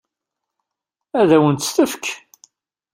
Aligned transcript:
Ad 1.19 1.31
wen-tt-tefk? 1.41 2.05